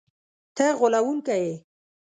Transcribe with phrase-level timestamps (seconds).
[0.55, 1.55] ته غولونکی یې!”